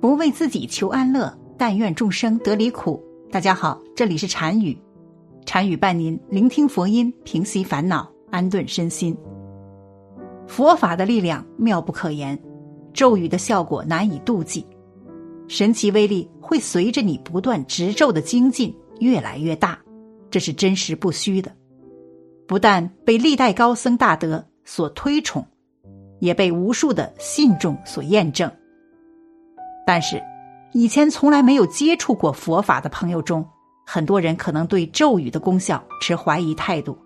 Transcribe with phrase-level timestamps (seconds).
[0.00, 3.04] 不为自己求安乐，但愿众生得离苦。
[3.30, 4.76] 大家好，这里是禅语，
[5.44, 9.14] 禅语伴您聆听佛音，平息烦恼，安顿身心。
[10.46, 12.38] 佛法的力量妙不可言，
[12.94, 14.66] 咒语的效果难以度计，
[15.48, 19.78] 神奇威力会随着你不断执咒的精进越来越大，
[20.30, 21.52] 这是真实不虚的。
[22.48, 25.46] 不但被历代高僧大德所推崇，
[26.20, 28.50] 也被无数的信众所验证。
[29.86, 30.22] 但是，
[30.72, 33.44] 以前从来没有接触过佛法的朋友中，
[33.84, 36.96] 很多人可能对咒语的功效持怀疑态度，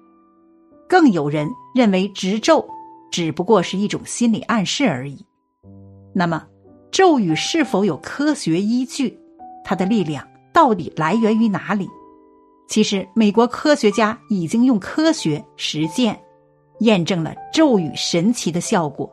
[0.89, 2.67] 更有人认为执咒
[3.11, 5.25] 只不过是一种心理暗示而已。
[6.13, 6.45] 那么，
[6.91, 9.19] 咒语是否有科学依据？
[9.65, 11.89] 它的力量到底来源于哪里？
[12.69, 16.21] 其实，美国科学家已经用科学实践
[16.81, 19.11] 验证了咒语神奇的效果。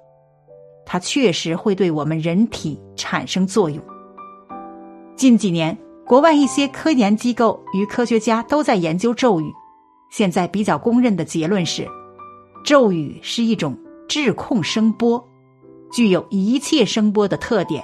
[0.86, 3.82] 它确实会对我们人体产生作用。
[5.16, 9.46] 近几年，国外一些科研机构与科学家都在研究咒语。
[10.10, 11.88] 现在比较公认的结论是，
[12.66, 13.78] 咒语是一种
[14.10, 15.24] 质控声波，
[15.92, 17.84] 具有一切声波的特点。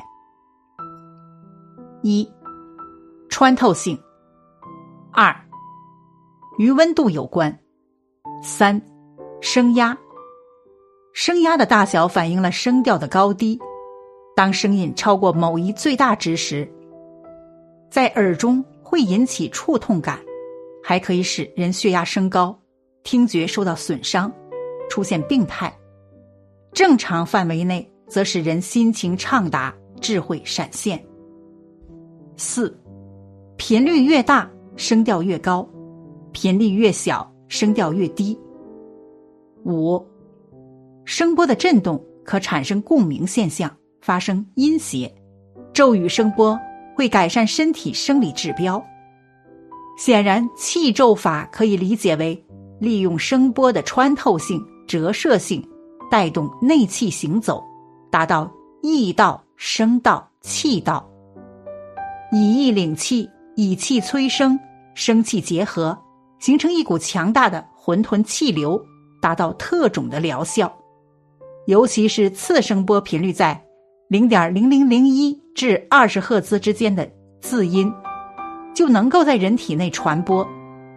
[2.04, 2.28] 一、
[3.30, 3.96] 穿透性；
[5.12, 5.34] 二、
[6.58, 7.52] 与温度有关；
[8.44, 8.82] 三、
[9.42, 9.98] 声压。
[11.20, 13.60] 声压的大小反映了声调的高低。
[14.36, 16.72] 当声音超过某一最大值时，
[17.90, 20.20] 在耳中会引起触痛感，
[20.84, 22.56] 还可以使人血压升高、
[23.02, 24.32] 听觉受到损伤、
[24.92, 25.76] 出现病态。
[26.72, 31.04] 正常范围内，则使人心情畅达、智慧闪现。
[32.36, 32.80] 四，
[33.56, 35.68] 频率越大，声调越高；
[36.32, 38.40] 频率越小，声调越低。
[39.66, 40.00] 五。
[41.08, 45.10] 声波的振动可产生共鸣现象，发生音谐。
[45.72, 46.60] 咒语声波
[46.98, 48.84] 会改善身体生理指标。
[49.98, 52.46] 显然，气咒法可以理解为
[52.78, 55.66] 利用声波的穿透性、折射性，
[56.12, 57.64] 带动内气行走，
[58.12, 58.52] 达到
[58.82, 61.10] 意道、声道、气道，
[62.34, 64.60] 以意领气，以气催生，
[64.94, 65.98] 声气结合，
[66.40, 68.78] 形成一股强大的混沌气流，
[69.22, 70.70] 达到特种的疗效。
[71.68, 73.62] 尤其是次声波频率在
[74.08, 77.10] 零点零零零一至二十赫兹之间的
[77.42, 77.94] 字音，
[78.74, 80.48] 就能够在人体内传播，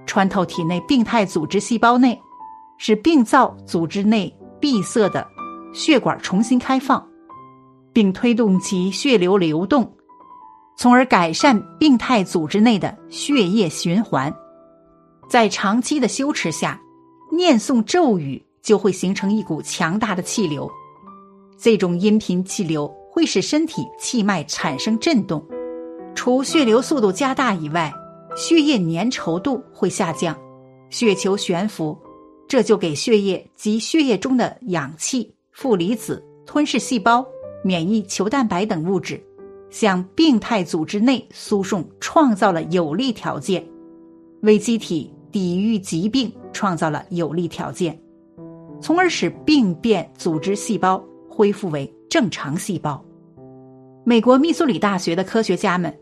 [0.06, 2.16] 穿透体内病态组织细胞内，
[2.78, 5.26] 使病灶组织内闭塞的
[5.72, 7.04] 血管重新开放，
[7.92, 9.92] 并推动其血流流动，
[10.76, 14.32] 从而改善病态组织内的血液循环。
[15.28, 16.80] 在长期的修持下，
[17.32, 18.40] 念诵咒语。
[18.62, 20.70] 就会形成一股强大的气流，
[21.58, 25.44] 这种音频气流会使身体气脉产生震动，
[26.14, 27.92] 除血流速度加大以外，
[28.36, 30.36] 血液粘稠度会下降，
[30.90, 31.98] 血球悬浮，
[32.46, 37.26] 这就给血液及血液中的氧气、负离子、吞噬细胞、
[37.64, 39.20] 免疫球蛋白等物质
[39.70, 43.66] 向病态组织内输送创造了有利条件，
[44.42, 47.96] 为机体抵御疾病创造了有利条件。
[48.80, 53.02] 从而使病变组织细胞恢复为正常细胞。
[54.04, 55.94] 美国密苏里大学的科学家们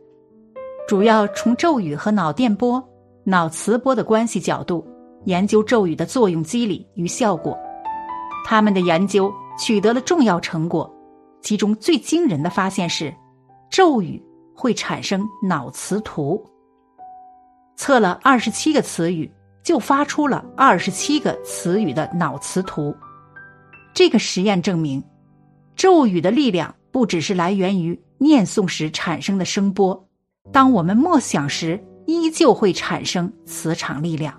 [0.87, 2.83] 主要从咒语和脑电波、
[3.25, 4.87] 脑磁波的关系角度
[5.25, 7.59] 研究咒语的作用机理与效果。
[8.47, 10.91] 他们的研究取得了重要成果，
[11.43, 13.13] 其中最惊人的发现是，
[13.69, 14.23] 咒语
[14.55, 16.43] 会产生脑磁图。
[17.77, 19.31] 测了二十七个词语。
[19.63, 22.95] 就发出了二十七个词语的脑磁图。
[23.95, 25.03] 这个实验证明，
[25.77, 30.09] 咒语的力量不只是来源于念诵时产生的声波，
[30.53, 34.35] 当我们默想时，依旧会产生磁场力量。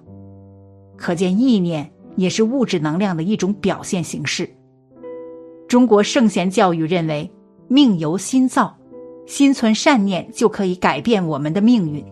[0.98, 4.50] 可见，意念也是物质能量的一种表现形式。
[5.68, 7.30] 中国圣贤教育认为，
[7.68, 8.76] 命由心造，
[9.28, 12.04] 心存善念就可以改变我们的命运。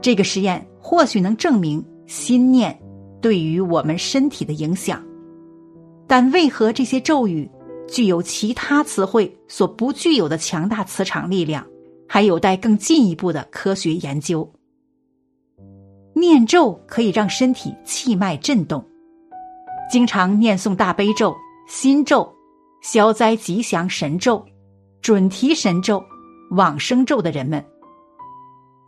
[0.00, 1.84] 这个实验或许能证明。
[2.10, 2.76] 心念
[3.22, 5.00] 对于我们身体的影响，
[6.08, 7.48] 但为何这些咒语
[7.86, 11.64] 具有其他词汇所不具有的强大磁场力量，
[12.08, 14.52] 还有待更进一步的科学研究。
[16.12, 18.84] 念咒可以让身体气脉震动，
[19.88, 21.32] 经常念诵大悲咒、
[21.68, 22.28] 心咒、
[22.82, 24.44] 消灾吉祥神咒、
[25.00, 26.02] 准提神咒、
[26.50, 27.64] 往生咒的人们，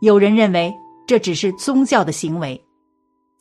[0.01, 0.73] 有人认为
[1.07, 2.61] 这只是宗教的行为。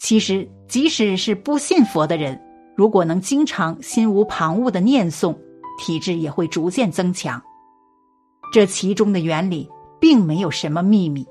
[0.03, 2.37] 其实，即使是不信佛的人，
[2.77, 5.33] 如果能经常心无旁骛的念诵，
[5.79, 7.41] 体质也会逐渐增强。
[8.53, 9.71] 这其中的原理
[10.01, 11.25] 并没有什么秘密。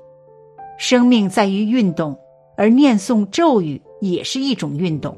[0.78, 2.18] 生命在于运动，
[2.56, 5.14] 而念诵咒语也是一种运动。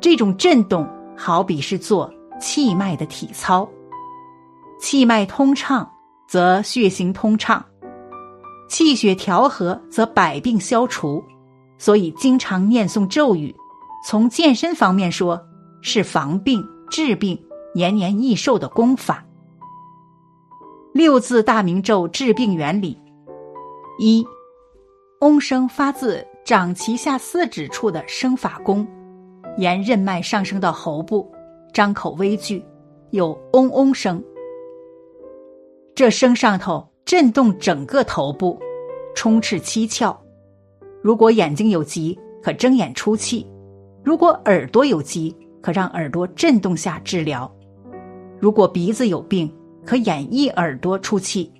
[0.00, 2.08] 这种震动好比是做
[2.40, 3.68] 气脉的体操，
[4.80, 5.90] 气脉通畅
[6.28, 7.66] 则血行通畅，
[8.68, 11.20] 气血调和则百病消除。
[11.82, 13.52] 所以，经常念诵咒语，
[14.06, 15.44] 从健身方面说，
[15.80, 17.36] 是防病治病、
[17.74, 19.24] 延年益寿的功法。
[20.92, 22.96] 六字大明咒治病原理：
[23.98, 24.24] 一，
[25.22, 28.86] 嗡声发自掌脐下四指处的声法宫。
[29.58, 31.28] 沿任脉上升到喉部，
[31.74, 32.64] 张口微聚，
[33.10, 34.22] 有嗡嗡声。
[35.96, 38.56] 这声上头震动整个头部，
[39.16, 40.16] 充斥七窍。
[41.02, 43.44] 如果眼睛有疾，可睁眼出气；
[44.04, 47.50] 如果耳朵有疾，可让耳朵震动下治疗；
[48.40, 49.52] 如果鼻子有病，
[49.84, 51.50] 可掩一耳朵出气；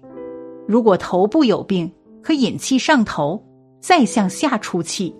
[0.66, 1.92] 如果头部有病，
[2.22, 3.44] 可引气上头，
[3.80, 5.14] 再向下出气。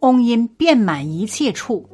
[0.00, 1.86] 嗡音遍满一切处，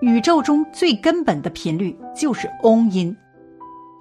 [0.00, 3.16] 宇宙中最根本的频率就是嗡音。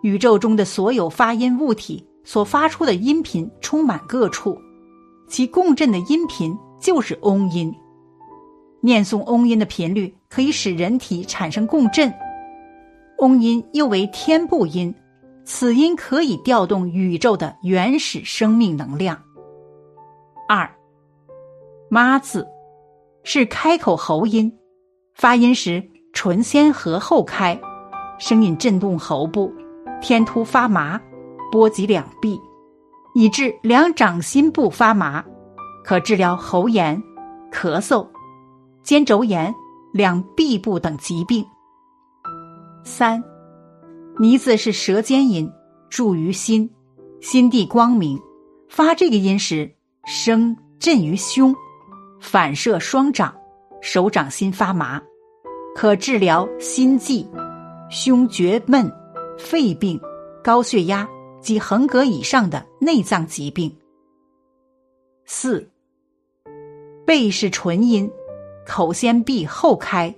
[0.01, 4.57] 宇宙中的所有发音物体所发出的音频充满各处，
[5.27, 7.74] 其共振的音频就是嗡音。
[8.81, 12.12] 念诵嗡音的频率可以使人体产生共振。
[13.19, 14.94] 嗡音又为天部音，
[15.45, 19.22] 此音可以调动宇宙的原始生命能量。
[20.50, 20.69] 二，
[21.89, 22.48] 妈字。
[23.24, 24.51] 是开口喉音，
[25.13, 27.56] 发音时唇先合后开，
[28.18, 29.54] 声音震动喉部，
[30.01, 31.00] 天突发麻，
[31.51, 32.42] 波及两臂，
[33.13, 35.24] 以致两掌心部发麻，
[35.83, 37.01] 可治疗喉炎、
[37.51, 38.07] 咳嗽、
[38.83, 39.54] 肩周炎、
[39.94, 41.45] 两臂部等疾病。
[42.83, 43.24] 三，
[44.19, 45.51] 呢字是舌尖音，
[45.89, 46.69] 注于心，
[47.19, 48.19] 心地光明，
[48.69, 49.72] 发这个音时，
[50.06, 51.56] 声震于胸。
[52.19, 53.34] 反射双掌，
[53.81, 55.01] 手掌心发麻，
[55.75, 57.27] 可治疗心悸、
[57.89, 58.88] 胸厥闷、
[59.39, 60.00] 肺病、
[60.44, 61.07] 高血压
[61.42, 63.75] 及横膈以上的内脏疾病。
[65.33, 65.66] 四，
[67.06, 68.12] 背是纯音，
[68.68, 70.13] 口先闭后开，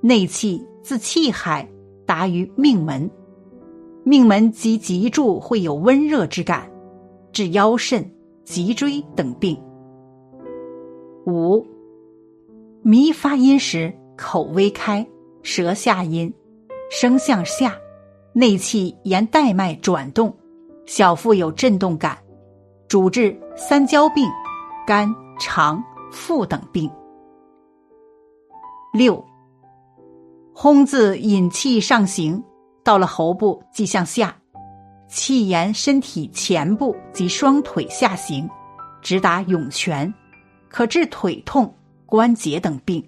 [0.00, 1.66] 内气自气海
[2.04, 3.08] 达于命门，
[4.02, 6.68] 命门及脊柱会有温热之感，
[7.30, 8.04] 治腰肾、
[8.44, 9.56] 脊椎等病。
[11.24, 11.64] 五，
[12.82, 15.06] 迷发音时口微开，
[15.40, 16.34] 舌下音，
[16.90, 17.76] 声向下，
[18.32, 20.34] 内气沿带脉转动，
[20.84, 22.18] 小腹有震动感，
[22.88, 24.26] 主治三焦病、
[24.88, 26.90] 肝、肠、腹等病。
[28.94, 29.22] 六，
[30.54, 32.42] 轰字引气上行，
[32.82, 34.34] 到了喉部即向下，
[35.06, 38.48] 气沿身体前部及双腿下行，
[39.02, 40.10] 直达涌泉。
[40.70, 41.70] 可治腿痛、
[42.06, 43.06] 关节等病。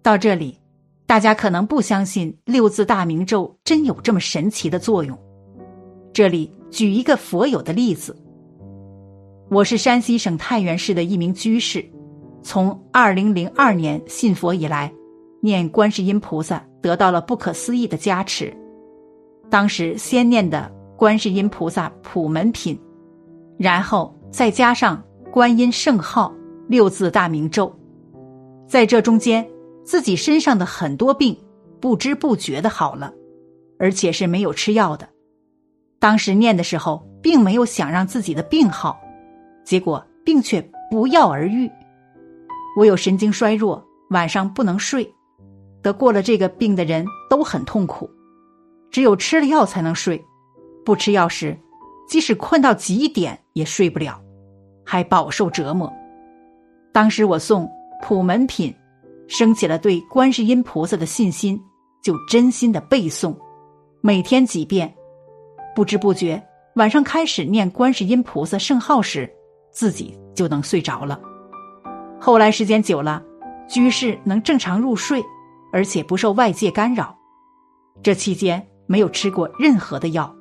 [0.00, 0.58] 到这里，
[1.04, 5.18] 大家可能不相信六字大明咒真有这么神奇的作用。
[6.14, 8.16] 这里举一个佛友的例子：
[9.54, 11.88] 我是山西省太原市的一名居士，
[12.42, 14.92] 从二零零二年信佛以来，
[15.40, 18.52] 念观世音菩萨得到了不可思议的加持。
[19.48, 22.76] 当时先念的观世音菩萨普门品，
[23.56, 25.00] 然后再加上。
[25.30, 26.32] 观音圣号
[26.68, 27.72] 六字大明咒，
[28.68, 29.44] 在这中间，
[29.84, 31.36] 自己身上的很多病
[31.80, 33.12] 不知不觉的好了，
[33.80, 35.08] 而且是没有吃药的。
[35.98, 38.96] 当时念的时候，并没有想让自己的病好，
[39.64, 41.70] 结果病却不药而愈。
[42.78, 45.12] 我有神经衰弱，晚上不能睡，
[45.82, 48.10] 得过了这个病的人都很痛苦，
[48.90, 50.24] 只有吃了药才能睡，
[50.84, 51.58] 不吃药时，
[52.08, 54.20] 即使困到极点也睡不了。
[54.84, 55.90] 还饱受折磨。
[56.92, 57.66] 当时我诵
[58.02, 58.74] 普门品，
[59.26, 61.58] 升起了对观世音菩萨的信心，
[62.02, 63.34] 就真心的背诵，
[64.02, 64.94] 每天几遍，
[65.74, 66.42] 不知不觉
[66.74, 69.32] 晚上开始念观世音菩萨圣号时，
[69.74, 71.20] 自己就能睡着了。
[72.18, 73.22] 后来时间久了，
[73.68, 75.22] 居士能正常入睡，
[75.72, 77.14] 而且不受外界干扰。
[78.02, 80.34] 这期间没有吃过任何的药，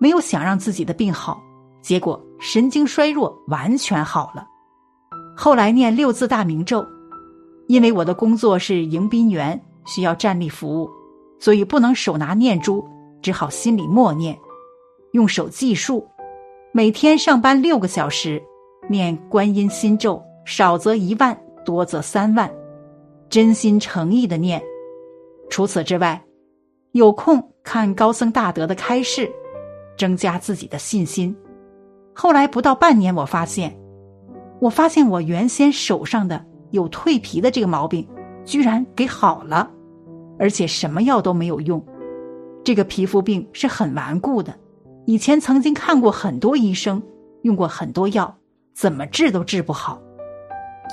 [0.00, 1.40] 没有想让自己的病好。
[1.80, 4.46] 结果神经衰弱完全好了。
[5.36, 6.84] 后来念六字大明咒，
[7.68, 10.90] 因为我的工作是迎宾员，需要站立服务，
[11.38, 12.84] 所以不能手拿念珠，
[13.22, 14.36] 只好心里默念，
[15.12, 16.06] 用手计数。
[16.72, 18.42] 每天上班六个小时，
[18.86, 22.50] 念观音心咒，少则一万，多则三万，
[23.28, 24.62] 真心诚意的念。
[25.50, 26.22] 除此之外，
[26.92, 29.30] 有空看高僧大德的开示。
[29.98, 31.36] 增加自己的信心。
[32.14, 33.76] 后来不到半年，我发现，
[34.60, 38.06] 我发现我原先手上的有蜕皮的这个毛病，
[38.44, 39.68] 居然给好了，
[40.38, 41.84] 而且什么药都没有用。
[42.62, 44.54] 这个皮肤病是很顽固的，
[45.04, 47.02] 以前曾经看过很多医生，
[47.42, 48.37] 用过很多药，
[48.78, 50.00] 怎么治都治不好。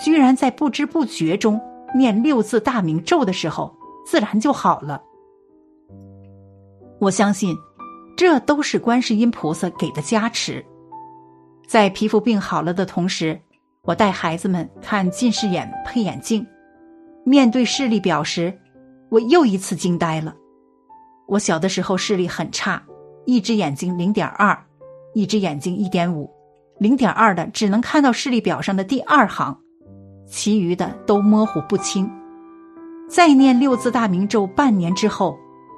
[0.04, 1.62] 居然在不知不觉中
[1.94, 3.72] 念六字大明咒的时候，
[4.08, 5.00] 自然就好了。
[7.00, 7.56] 我相信，
[8.18, 10.66] 这都是观世音菩萨给的加持。
[11.68, 13.40] 在皮肤病好了的同时，
[13.84, 16.46] 我带孩子们看近视眼配眼镜，
[17.24, 18.52] 面对视力表时，
[19.10, 20.36] 我又一次惊呆了。
[21.28, 22.82] 我小的时候视力很差，
[23.26, 24.58] 一只眼睛零点二，
[25.14, 26.30] 一只眼睛一点五，
[26.78, 29.58] 零点二的只能看到视力表上的第二行，
[30.28, 32.10] 其余的都模糊不清。
[33.08, 35.38] 再念六字大明咒半年之后，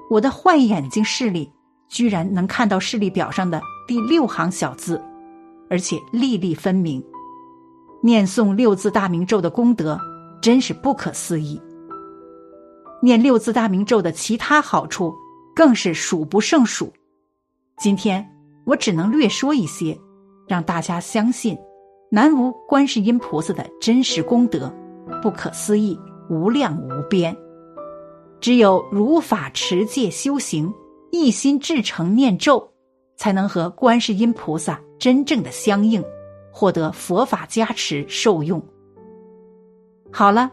[0.10, 1.51] 我的坏眼睛视力
[1.88, 5.01] 居然能看到视力表上的第六行小字。
[5.70, 7.04] 而且粒粒分明，
[8.01, 10.00] 念诵六字大明咒的功德
[10.42, 11.62] 真是不可思议。
[13.01, 15.13] 念六字大明咒的其他好处
[15.54, 16.92] 更是数不胜数。
[17.77, 18.25] 今天
[18.66, 20.00] 我只能略说一些，
[20.48, 21.58] 让大家相信
[22.10, 24.74] 南无观世音菩萨的真实功德
[25.22, 26.00] 不可思议、
[26.30, 27.36] 无量无边。
[28.39, 30.74] 只有如法持戒修行，
[31.12, 32.72] 一心至诚念咒，
[33.16, 34.80] 才能和观世音菩萨。
[35.00, 36.04] 真正的相应，
[36.51, 38.60] 获得佛法加持受用。
[40.12, 40.51] 好了，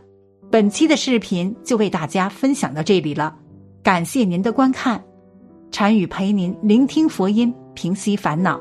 [0.51, 3.35] 本期的视频就为大家分享到这里了，
[3.83, 5.03] 感谢您的观看。
[5.71, 8.61] 禅语陪您聆听佛音，平息烦恼，